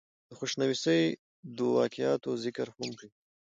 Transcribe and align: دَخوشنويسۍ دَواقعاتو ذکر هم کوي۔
دَخوشنويسۍ 0.29 1.01
دَواقعاتو 1.57 2.31
ذکر 2.43 2.67
هم 2.77 2.89
کوي۔ 2.99 3.09